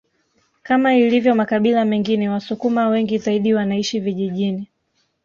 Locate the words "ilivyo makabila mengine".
0.95-2.29